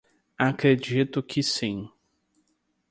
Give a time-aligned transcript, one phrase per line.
[0.39, 1.87] Acredito que sim